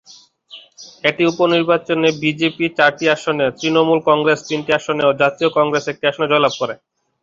[1.03, 6.53] এই উপনির্বাচনে বিজেপি চারটি আসনে, তৃণমূল কংগ্রেস তিনটি আসনে ও জাতীয় কংগ্রেস একটি আসনে জয়লাভ
[6.61, 6.75] করে।